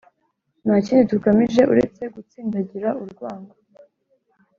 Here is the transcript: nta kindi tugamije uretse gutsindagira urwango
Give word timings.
nta 0.65 0.75
kindi 0.85 1.03
tugamije 1.11 1.61
uretse 1.73 2.01
gutsindagira 2.13 2.89
urwango 3.01 3.55